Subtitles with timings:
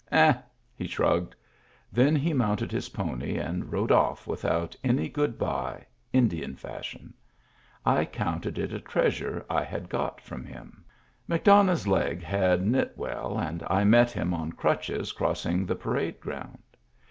[0.01, 0.43] *' H6 1"
[0.77, 1.35] he shrugged.
[1.93, 7.13] Then he mounted his pony, and rode ofif without any "good by," Indian fashion.
[7.85, 10.83] I counted it a treasure I had got from him.
[11.29, 16.63] McDonough's leg had knit well, and I met him on crutches crossing the parade ground.